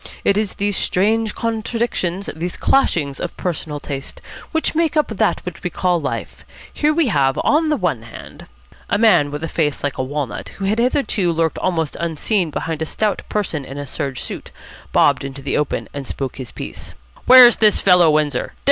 It 0.23 0.35
is 0.35 0.55
these 0.55 0.77
strange 0.77 1.35
contradictions, 1.35 2.27
these 2.35 2.57
clashings 2.57 3.19
of 3.19 3.37
personal 3.37 3.79
taste, 3.79 4.19
which 4.51 4.73
make 4.73 4.97
up 4.97 5.11
what 5.11 5.61
we 5.63 5.69
call 5.69 6.01
life. 6.01 6.43
Here 6.73 6.91
we 6.91 7.09
have, 7.09 7.39
on 7.43 7.69
the 7.69 7.77
one 7.77 8.01
hand" 8.01 8.47
A 8.89 8.97
man 8.97 9.29
with 9.29 9.43
a 9.43 9.47
face 9.47 9.83
like 9.83 9.99
a 9.99 10.03
walnut, 10.03 10.49
who 10.57 10.65
had 10.65 10.79
hitherto 10.79 11.31
lurked 11.31 11.59
almost 11.59 11.95
unseen 11.99 12.49
behind 12.49 12.81
a 12.81 12.85
stout 12.87 13.21
person 13.29 13.63
in 13.63 13.77
a 13.77 13.85
serge 13.85 14.19
suit, 14.19 14.49
bobbed 14.91 15.23
into 15.23 15.43
the 15.43 15.55
open, 15.55 15.87
and 15.93 16.07
spoke 16.07 16.37
his 16.37 16.49
piece. 16.49 16.95
"Where's 17.27 17.57
this 17.57 17.79
fellow 17.79 18.09
Windsor? 18.09 18.53